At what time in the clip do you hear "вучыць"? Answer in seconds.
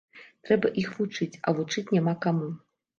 0.97-1.37, 1.61-1.87